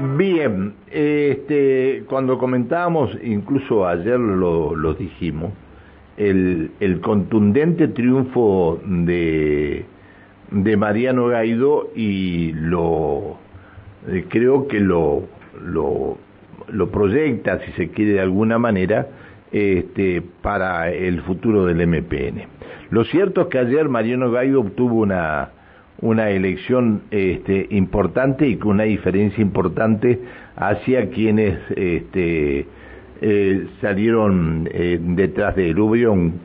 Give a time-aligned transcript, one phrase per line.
[0.00, 5.52] Bien, este, cuando comentábamos, incluso ayer lo, dijimos,
[6.16, 9.84] el, el, contundente triunfo de,
[10.52, 13.38] de Mariano Gaido y lo
[14.06, 15.24] eh, creo que lo,
[15.66, 16.16] lo,
[16.68, 19.08] lo, proyecta, si se quiere de alguna manera,
[19.50, 22.46] este, para el futuro del MPN.
[22.90, 25.50] Lo cierto es que ayer Mariano Gaido obtuvo una
[26.00, 30.20] una elección este, importante y con una diferencia importante
[30.56, 32.66] hacia quienes este,
[33.20, 36.40] eh, salieron eh, detrás de Lubrión,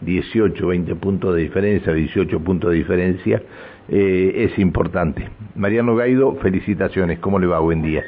[0.00, 3.42] 18, 20 puntos de diferencia, 18 puntos de diferencia,
[3.88, 5.28] eh, es importante.
[5.56, 7.58] Mariano Gaido, felicitaciones, ¿cómo le va?
[7.58, 8.04] Buen día.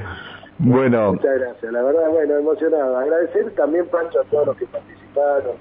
[0.58, 1.14] Bueno.
[1.14, 1.72] Muchas gracias.
[1.72, 2.98] La verdad, bueno, emocionado.
[2.98, 5.56] Agradecer también, Pancho, a todos los que participaron,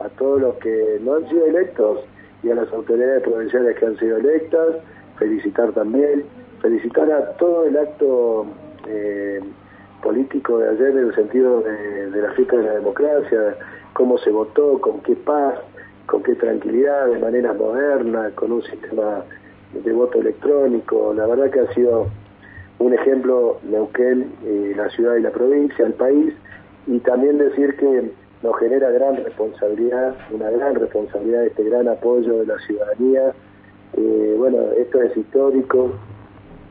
[0.00, 2.00] a todos los que no han sido electos
[2.42, 4.76] y a las autoridades provinciales que han sido electas.
[5.18, 6.24] Felicitar también.
[6.60, 8.46] Felicitar a todo el acto
[8.88, 9.40] eh,
[10.00, 13.56] político de ayer en el sentido de, la fiesta de la democracia,
[13.92, 15.54] cómo se votó, con qué paz,
[16.06, 19.24] con qué tranquilidad, de manera moderna, con un sistema
[19.72, 21.14] de voto electrónico.
[21.14, 22.08] La verdad que ha sido
[22.78, 26.34] un ejemplo Neuquén, eh, la ciudad y la provincia, el país,
[26.86, 28.10] y también decir que
[28.42, 33.32] nos genera gran responsabilidad, una gran responsabilidad, este gran apoyo de la ciudadanía.
[33.96, 35.92] Eh, bueno, esto es histórico,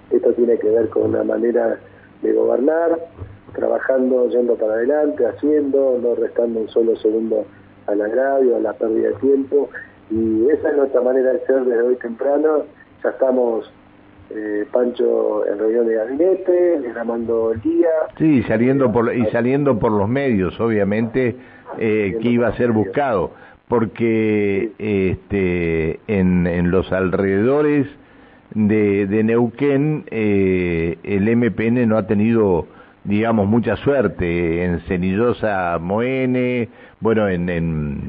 [0.09, 1.79] esto tiene que ver con una manera
[2.21, 2.99] de gobernar,
[3.53, 7.45] trabajando, yendo para adelante, haciendo, no restando un solo segundo
[7.87, 9.69] al agravio, a la pérdida de tiempo,
[10.11, 12.63] y esa es nuestra manera de ser desde hoy temprano.
[13.03, 13.71] Ya estamos,
[14.31, 17.89] eh, Pancho, en reunión de gabinete, llamando el día.
[18.17, 21.35] Sí, saliendo por, y saliendo por los medios, obviamente,
[21.77, 23.31] eh, que iba a ser buscado,
[23.67, 27.87] porque este, en, en los alrededores
[28.53, 32.67] de, de Neuquén, eh, el MPN no ha tenido,
[33.03, 34.65] digamos, mucha suerte.
[34.65, 37.99] En Cenillosa, Moene, bueno, en, en,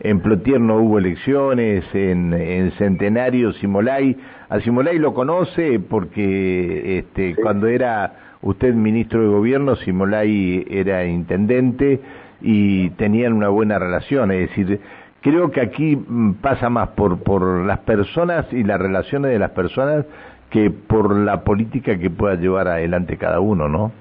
[0.00, 4.16] en Plotier no hubo elecciones, en, en Centenario, Simolay.
[4.48, 12.00] A Simolay lo conoce porque este, cuando era usted ministro de gobierno, Simolay era intendente
[12.40, 14.80] y tenían una buena relación, es decir,
[15.22, 20.04] creo que aquí mm, pasa más por, las personas y las relaciones de las personas
[20.50, 23.92] que por la política que pueda llevar adelante cada uno, ¿no?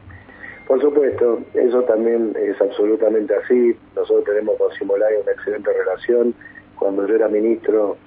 [0.67, 3.75] Por supuesto, eso también es absolutamente así.
[3.95, 6.33] Nosotros tenemos con Simolay una excelente relación.
[6.75, 7.97] Cuando yo era ministro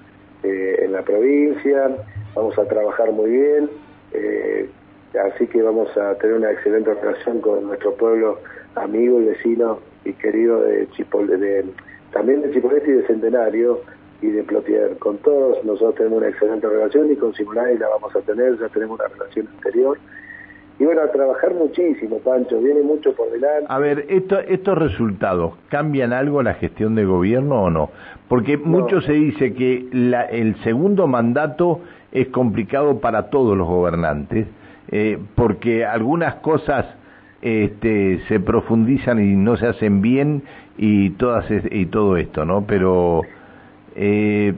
[0.43, 1.89] eh, en la provincia,
[2.35, 3.69] vamos a trabajar muy bien.
[4.13, 4.69] Eh,
[5.19, 8.39] así que vamos a tener una excelente relación con nuestro pueblo
[8.75, 11.65] amigo y vecino y querido de Chipol, de,
[12.11, 13.81] también de Chipolete y de Centenario
[14.21, 14.97] y de Plotier.
[14.97, 18.69] Con todos nosotros tenemos una excelente relación y con Simulay la vamos a tener, ya
[18.69, 19.97] tenemos una relación anterior.
[20.79, 23.67] Y bueno, a trabajar muchísimo, Pancho, viene mucho por delante.
[23.69, 27.91] A ver, esto, estos resultados, ¿cambian algo la gestión de gobierno o no?
[28.27, 31.81] Porque mucho se dice que la, el segundo mandato
[32.11, 34.47] es complicado para todos los gobernantes,
[34.89, 36.85] eh, porque algunas cosas
[37.41, 40.43] este, se profundizan y no se hacen bien
[40.77, 42.65] y todas y todo esto, ¿no?
[42.67, 43.21] Pero
[43.95, 44.53] eh...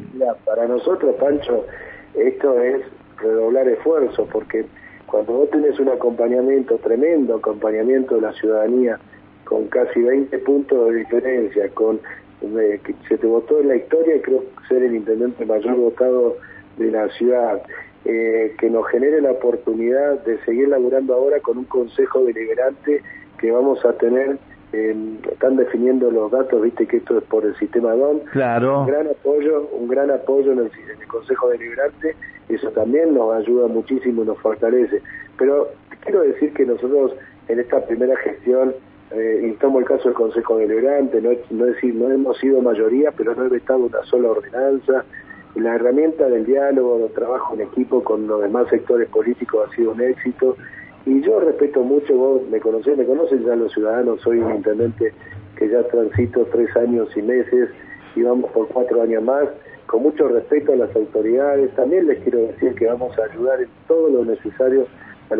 [0.45, 1.65] para nosotros, Pancho,
[2.13, 2.81] esto es
[3.17, 4.65] redoblar esfuerzos porque
[5.07, 8.99] cuando vos tenés un acompañamiento, tremendo acompañamiento de la ciudadanía,
[9.45, 11.99] con casi 20 puntos de diferencia, con
[12.41, 16.37] eh, se te votó en la historia, creo ser el intendente mayor votado
[16.77, 17.61] de la ciudad,
[18.05, 23.01] eh, que nos genere la oportunidad de seguir laburando ahora con un consejo deliberante
[23.37, 24.37] que vamos a tener,
[24.73, 28.81] están definiendo los datos, viste que esto es por el sistema DON, claro.
[28.81, 30.71] un gran apoyo, un gran apoyo en el,
[31.07, 32.15] consejo deliberante,
[32.49, 35.01] eso también nos ayuda muchísimo y nos fortalece.
[35.37, 35.69] Pero
[36.01, 37.13] quiero decir que nosotros
[37.47, 38.73] en esta primera gestión
[39.11, 43.11] eh, y tomo el caso del Consejo Deliberante, no, no, decir, no hemos sido mayoría,
[43.11, 45.05] pero no he estado una sola ordenanza,
[45.55, 49.91] la herramienta del diálogo, del trabajo en equipo con los demás sectores políticos ha sido
[49.91, 50.57] un éxito
[51.05, 55.13] y yo respeto mucho, vos me conocés, me conocen ya los ciudadanos, soy un intendente
[55.57, 57.69] que ya transito tres años y meses
[58.15, 59.49] y vamos por cuatro años más,
[59.85, 63.69] con mucho respeto a las autoridades, también les quiero decir que vamos a ayudar en
[63.87, 64.87] todo lo necesario
[65.29, 65.35] a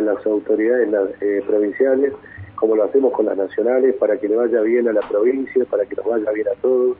[0.00, 0.88] las autoridades,
[1.20, 2.12] eh, provinciales,
[2.54, 5.84] como lo hacemos con las nacionales, para que le vaya bien a la provincia, para
[5.84, 6.96] que nos vaya bien a todos.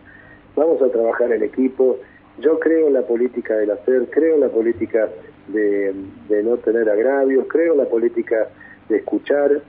[0.56, 1.98] Vamos a trabajar en equipo,
[2.38, 5.09] yo creo en la política del hacer, creo en la política
[5.49, 5.94] de,
[6.43, 8.49] no tener agravios, creo en la política
[8.88, 9.61] de escuchar,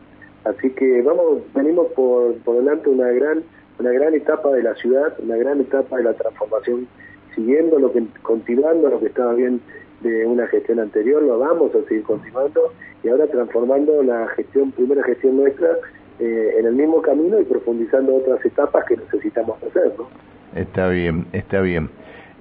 [0.45, 3.43] así que vamos, venimos por, por delante una gran,
[3.79, 6.87] una gran etapa de la ciudad, una gran etapa de la transformación,
[7.35, 9.61] siguiendo lo que, continuando lo que estaba bien
[10.01, 12.73] de una gestión anterior, lo vamos a seguir continuando
[13.03, 15.77] y ahora transformando la gestión, primera gestión nuestra
[16.19, 20.07] eh, en el mismo camino y profundizando otras etapas que necesitamos hacer, ¿no?
[20.55, 21.89] Está bien, está bien.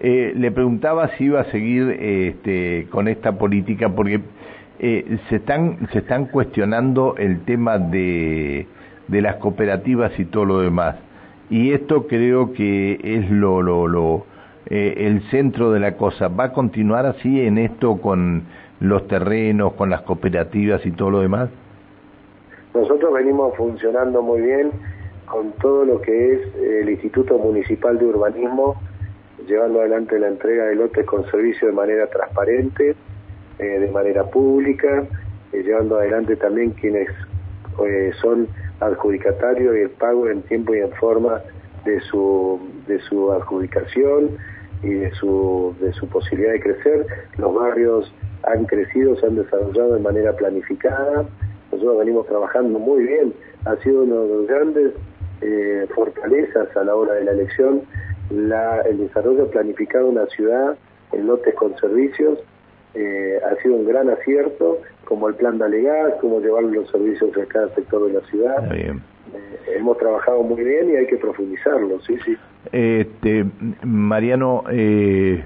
[0.00, 4.20] Eh, le preguntaba si iba a seguir este, con esta política porque
[4.78, 8.66] eh, se están se están cuestionando el tema de,
[9.08, 10.96] de las cooperativas y todo lo demás.
[11.50, 14.24] Y esto creo que es lo lo, lo
[14.66, 16.28] eh, el centro de la cosa.
[16.28, 18.44] Va a continuar así en esto con
[18.80, 21.50] los terrenos con las cooperativas y todo lo demás
[22.74, 24.70] nosotros venimos funcionando muy bien
[25.26, 28.76] con todo lo que es el Instituto Municipal de Urbanismo
[29.46, 32.94] llevando adelante la entrega de lotes con servicio de manera transparente,
[33.58, 35.04] eh, de manera pública,
[35.52, 37.08] eh, llevando adelante también quienes
[37.86, 38.48] eh, son
[38.80, 41.40] adjudicatarios y el pago en tiempo y en forma
[41.84, 44.36] de su, de su adjudicación
[44.82, 47.06] y de su, de su posibilidad de crecer.
[47.36, 48.12] Los barrios
[48.44, 51.26] han crecido, se han desarrollado de manera planificada.
[51.70, 53.34] Nosotros venimos trabajando muy bien.
[53.66, 54.92] Ha sido una de las grandes
[55.94, 57.82] fortalezas a la hora de la elección
[58.30, 60.76] la, el desarrollo planificado de una ciudad
[61.12, 62.38] en lotes con servicios
[62.94, 67.30] eh, ha sido un gran acierto, como el plan de Alegas, como llevar los servicios
[67.36, 68.74] a cada sector de la ciudad.
[68.74, 68.92] Eh,
[69.76, 72.36] hemos trabajado muy bien y hay que profundizarlo, sí, sí.
[72.72, 73.46] Este,
[73.84, 75.44] Mariano, eh,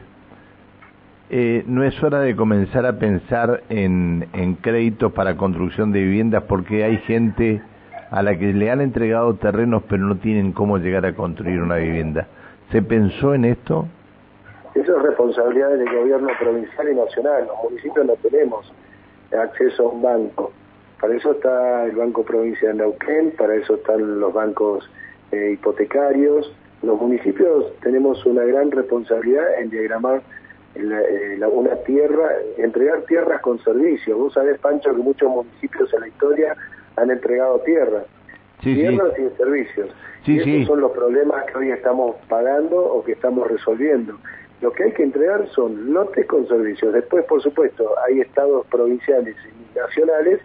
[1.66, 6.84] no es hora de comenzar a pensar en, en créditos para construcción de viviendas porque
[6.84, 7.60] hay gente
[8.10, 11.76] a la que le han entregado terrenos pero no tienen cómo llegar a construir una
[11.76, 12.28] vivienda.
[12.74, 13.86] ¿Se pensó en esto?
[14.74, 17.46] Eso es responsabilidad del gobierno provincial y nacional.
[17.46, 18.72] Los municipios no tenemos
[19.30, 20.50] acceso a un banco.
[21.00, 24.90] Para eso está el Banco Provincial de Neuquén, para eso están los bancos
[25.30, 26.52] eh, hipotecarios.
[26.82, 30.22] Los municipios tenemos una gran responsabilidad en diagramar
[30.74, 32.28] eh, una tierra,
[32.58, 34.18] entregar tierras con servicios.
[34.18, 36.56] Vos sabés, Pancho, que muchos municipios en la historia
[36.96, 38.04] han entregado tierras
[38.64, 39.22] sí, tierras sí.
[39.22, 39.90] sin servicios.
[40.26, 44.18] Y esos son los problemas que hoy estamos pagando o que estamos resolviendo.
[44.60, 46.92] Lo que hay que entregar son lotes con servicios.
[46.94, 50.40] Después, por supuesto, hay estados provinciales y nacionales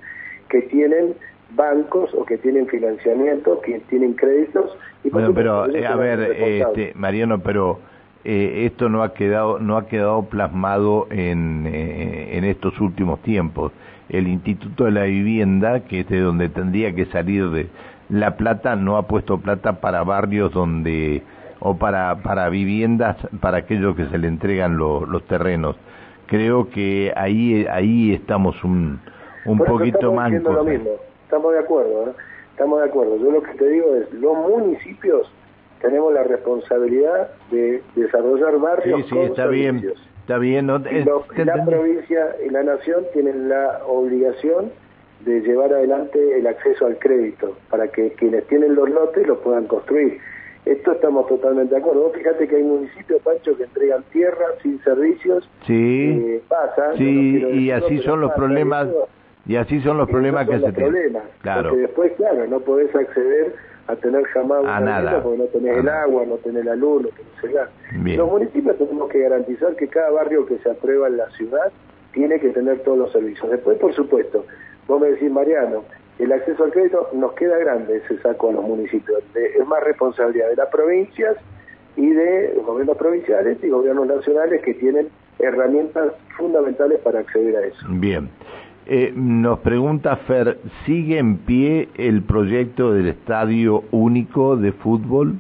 [0.50, 1.16] que tienen
[1.56, 4.78] bancos o que tienen financiamiento, que tienen créditos.
[5.04, 7.80] Y bueno, pero eh, a ver, este, Mariano, pero
[8.26, 13.72] eh, esto no ha quedado no ha quedado plasmado en, eh, en estos últimos tiempos.
[14.10, 17.68] El Instituto de la Vivienda, que es de donde tendría que salir de
[18.10, 21.24] la plata no ha puesto plata para barrios donde
[21.60, 25.76] o para para viviendas para aquellos que se le entregan los terrenos.
[26.28, 29.00] Creo que ahí ahí estamos un
[29.46, 30.92] un poquito más lo mismo.
[31.24, 32.14] estamos de acuerdo ¿eh?
[32.52, 33.18] estamos de acuerdo.
[33.18, 35.32] Yo lo que te digo es los municipios
[35.82, 42.50] tenemos la responsabilidad de desarrollar barrios sí, sí, está bien está bien la provincia y
[42.50, 44.72] la nación tienen la obligación
[45.22, 49.66] de llevar adelante el acceso al crédito para que quienes tienen los lotes los puedan
[49.66, 50.20] construir.
[50.66, 52.12] Esto estamos totalmente de acuerdo.
[52.12, 55.50] fíjate que hay municipios, Pancho, que entregan tierra sin servicios.
[55.66, 56.96] Sí, eh, pasa.
[56.98, 58.88] Sí, y así son los problemas.
[59.46, 61.18] Y así son los problemas que se tienen.
[61.42, 61.70] Claro.
[61.70, 63.56] Porque después, claro, no podés acceder
[63.88, 65.24] a tener jamás a nada.
[65.24, 67.70] porque no tenés el agua, no tenés la luz, no tenés el gas.
[68.18, 71.72] Los municipios tenemos que garantizar que cada barrio que se aprueba en la ciudad
[72.14, 73.50] tiene que tener todos los servicios.
[73.50, 74.46] Después, por supuesto,
[74.90, 75.86] vos me decís, Mariano,
[76.18, 79.24] el acceso al crédito nos queda grande ese saco a los municipios.
[79.36, 81.38] es más responsabilidad de las provincias
[81.96, 87.86] y de gobiernos provinciales y gobiernos nacionales que tienen herramientas fundamentales para acceder a eso.
[87.88, 88.30] Bien.
[88.88, 95.36] Eh, nos pregunta Fer, ¿sigue en pie el proyecto del Estadio Único de Fútbol?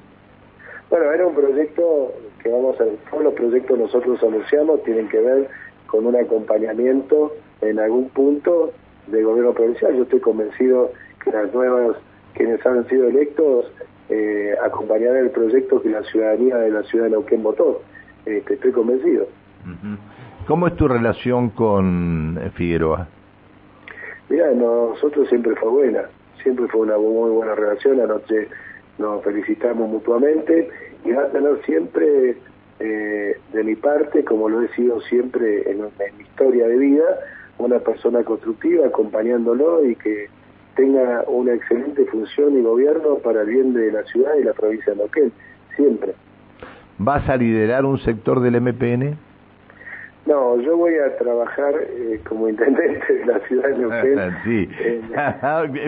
[0.91, 2.13] Bueno, era un proyecto
[2.43, 2.85] que vamos a...
[3.09, 5.49] Todos los proyectos nosotros anunciamos tienen que ver
[5.87, 8.71] con un acompañamiento en algún punto
[9.11, 9.95] del gobierno provincial.
[9.95, 10.91] Yo estoy convencido
[11.23, 11.97] que las nuevas,
[12.33, 13.71] quienes han sido electos,
[14.09, 17.81] eh, acompañarán el proyecto que la ciudadanía de la ciudad de Neuquén votó.
[18.25, 19.27] Este, estoy convencido.
[20.47, 23.07] ¿Cómo es tu relación con Figueroa?
[24.29, 26.03] Mira, nosotros siempre fue buena,
[26.43, 28.47] siempre fue una muy buena relación, anoche
[28.99, 30.69] nos felicitamos mutuamente
[31.03, 32.37] y va a tener siempre
[32.79, 35.81] eh, de mi parte, como lo he sido siempre en,
[36.17, 37.03] mi historia de vida,
[37.59, 40.27] una persona constructiva acompañándolo y que
[40.75, 44.93] tenga una excelente función y gobierno para el bien de la ciudad y la provincia
[44.93, 45.31] de Neuquén,
[45.75, 46.13] siempre.
[46.97, 49.17] ¿Vas a liderar un sector del MPN?
[50.25, 54.37] No, yo voy a trabajar eh, como intendente de la ciudad de Neuquén.
[54.43, 54.69] sí.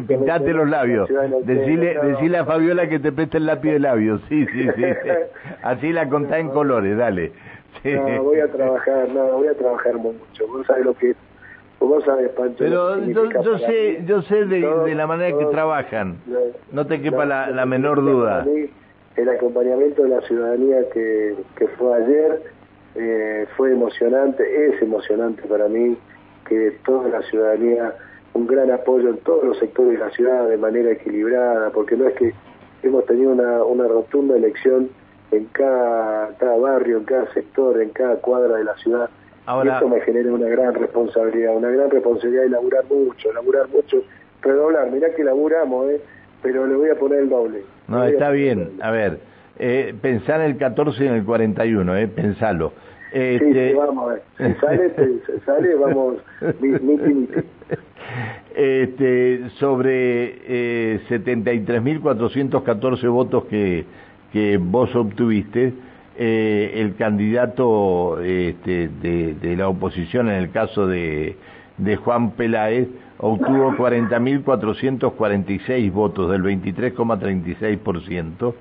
[0.07, 1.09] Pintate los labios.
[1.43, 4.21] decile, decile a Fabiola que te preste el lápiz de labios.
[4.27, 4.83] Sí, sí, sí.
[5.63, 7.31] Así la contá en colores, dale.
[7.83, 10.47] No, voy a trabajar, no, voy a trabajar mucho.
[10.47, 11.15] Vos sabés lo que
[11.81, 12.57] Vos sabés, Pancho.
[12.59, 16.17] Pero yo, sé, yo sé de, la manera que trabajan.
[16.71, 18.45] No te quepa la, la menor duda.
[19.15, 22.41] el acompañamiento de la ciudadanía que, que fue ayer
[22.95, 25.97] eh, fue emocionante, es emocionante para mí
[26.47, 27.95] que toda la ciudadanía,
[28.33, 32.07] un gran apoyo en todos los sectores de la ciudad de manera equilibrada, porque no
[32.07, 32.33] es que
[32.83, 34.89] hemos tenido una, una rotunda elección
[35.31, 39.09] en cada, cada barrio, en cada sector, en cada cuadra de la ciudad.
[39.47, 44.03] Y eso me genera una gran responsabilidad, una gran responsabilidad de laburar mucho, laburar mucho,
[44.41, 46.01] redoblar, mirá que laburamos, ¿eh?
[46.41, 47.63] pero le voy a poner el doble.
[47.87, 49.19] No, está bien, a ver,
[49.57, 52.73] eh, pensar en el 14 y en el 41, eh, pensalo.
[53.11, 53.71] Este...
[53.71, 54.21] Sí, vamos a ver.
[54.37, 54.91] Si sale,
[55.45, 56.15] sale, vamos,
[58.55, 63.85] Este, sobre eh, 73.414 votos que,
[64.31, 65.73] que vos obtuviste,
[66.17, 71.37] eh, el candidato este, de, la oposición, en el caso de,
[71.77, 78.53] de Juan Peláez, obtuvo 40.446 votos, del 23,36%.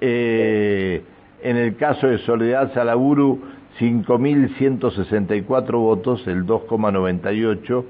[0.00, 1.02] Eh,
[1.42, 3.42] en el caso de Soledad Salaburu,
[3.78, 7.84] 5.164 votos, el 2,98.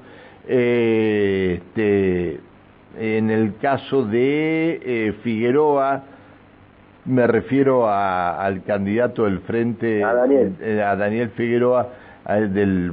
[0.47, 2.39] Eh, este,
[2.99, 6.03] en el caso de Figueroa,
[7.05, 11.89] me refiero al candidato del Frente, a Daniel, eh, a Daniel Figueroa,
[12.27, 12.91] del,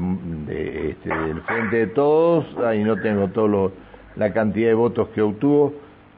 [0.48, 3.72] este, del Frente de Todos, ahí no tengo todo
[4.16, 5.74] la cantidad de votos que obtuvo.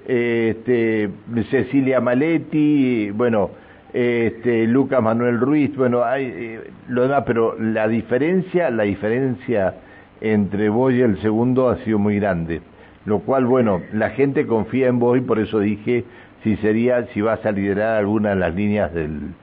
[0.07, 1.11] Este,
[1.51, 3.51] Cecilia Maletti, bueno,
[3.93, 9.75] este, Lucas Manuel Ruiz, bueno, hay eh, lo demás, pero la diferencia, la diferencia
[10.21, 12.61] entre vos y el segundo ha sido muy grande,
[13.05, 16.05] lo cual, bueno, la gente confía en vos y por eso dije
[16.43, 19.35] si sería, si vas a liderar alguna de las líneas del,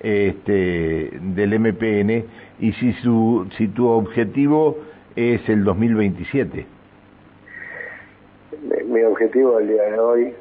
[0.00, 2.24] este, del MPN
[2.60, 4.78] y si su, si tu objetivo
[5.16, 6.66] es el 2027.
[8.86, 10.34] Mi objetivo el día de hoy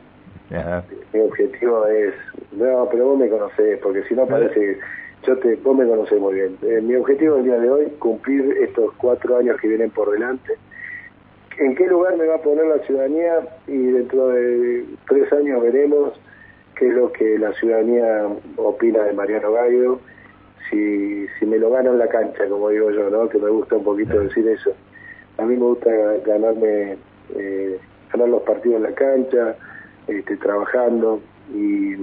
[1.13, 2.13] mi objetivo es,
[2.53, 4.79] no, pero vos me conocés, porque si no parece,
[5.25, 6.57] yo te, vos me conocés muy bien.
[6.61, 10.53] Eh, mi objetivo el día de hoy, cumplir estos cuatro años que vienen por delante.
[11.59, 13.39] ¿En qué lugar me va a poner la ciudadanía?
[13.67, 16.13] Y dentro de tres años veremos
[16.75, 19.99] qué es lo que la ciudadanía opina de Mariano Gallo,
[20.69, 23.27] si, si me lo gano en la cancha, como digo yo, ¿no?
[23.29, 24.71] que me gusta un poquito decir eso.
[25.37, 25.89] A mí me gusta
[26.25, 26.97] ganarme,
[27.35, 27.79] eh,
[28.11, 29.55] ganar los partidos en la cancha,
[30.07, 31.21] este, trabajando
[31.53, 31.95] y,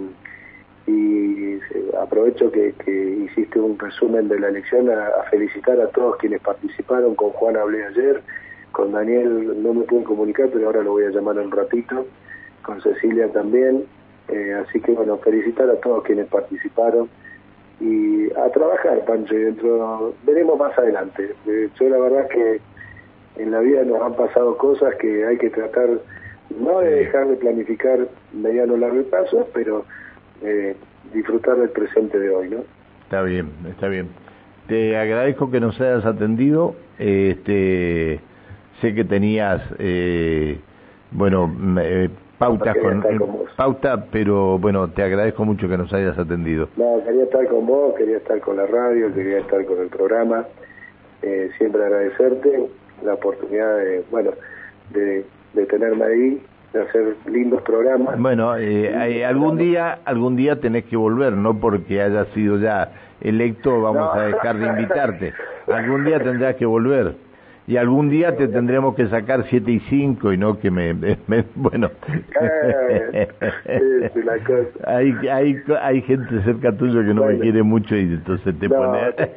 [0.87, 1.61] y
[2.00, 2.75] aprovecho que,
[3.25, 7.14] hiciste un resumen de la elección a, felicitar a todos quienes participaron.
[7.14, 8.23] Con Juan hablé ayer,
[8.74, 12.06] con Daniel no me pude comunicar, pero ahora lo voy a llamar un ratito,
[12.62, 13.84] con Cecilia también.
[14.28, 17.08] Eh, así que bueno, felicitar a todos quienes participaron
[17.80, 21.34] y a trabajar, Pancho, y dentro veremos más adelante.
[21.46, 22.60] Eh, yo la verdad que
[23.36, 25.88] en la vida nos han pasado cosas que hay que tratar
[26.58, 29.84] no de dejar de planificar mediano largo plazo, pero
[30.42, 30.74] eh,
[31.12, 32.64] disfrutar del presente de hoy, ¿no?
[33.04, 34.08] Está bien, está bien.
[34.66, 36.74] Te agradezco que nos hayas atendido.
[36.98, 38.20] Este,
[38.84, 40.58] sé que tenías, eh,
[41.10, 41.50] bueno,
[41.80, 43.02] eh, pautas con,
[43.56, 46.68] pauta, pero bueno, te agradezco mucho que nos hayas atendido.
[46.76, 50.44] No, quería estar con vos, quería estar con la radio, quería estar con el programa.
[51.22, 52.68] Eh, siempre agradecerte
[53.02, 54.32] la oportunidad de, bueno,
[54.92, 55.24] de,
[55.54, 56.42] de tenerme ahí
[56.74, 58.20] de hacer lindos programas.
[58.20, 63.80] Bueno, eh, algún día algún día tenés que volver, no porque hayas sido ya electo
[63.80, 65.32] vamos a dejar de invitarte.
[65.68, 67.14] Algún día tendrás que volver
[67.66, 70.94] y algún día te tendremos que sacar 7 y 5 y no que me,
[71.54, 71.90] bueno.
[72.40, 73.28] Eh,
[74.87, 79.12] hay, hay hay gente cerca tuyo que no me quiere mucho y entonces te pone
[79.12, 79.28] te,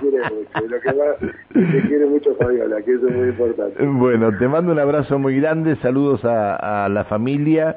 [0.00, 1.18] quiere mucho lo que más
[1.52, 3.84] te quiere mucho Fabiola que eso es muy importante.
[3.84, 7.76] Bueno te mando un abrazo muy grande saludos a, a la familia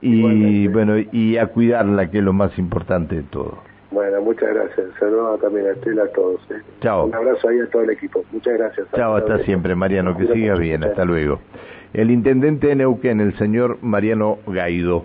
[0.00, 4.86] y bueno y a cuidarla que es lo más importante de todo bueno, muchas gracias.
[4.98, 6.40] Saludos también a Estela, a todos.
[6.50, 6.60] ¿eh?
[6.80, 7.06] Chao.
[7.06, 8.24] Un abrazo ahí a todo el equipo.
[8.32, 8.86] Muchas gracias.
[8.94, 10.16] Chao, hasta siempre, Mariano.
[10.16, 10.82] Que sigas bien.
[10.84, 11.40] Hasta luego.
[11.92, 15.04] El intendente de Neuquén, el señor Mariano Gaido.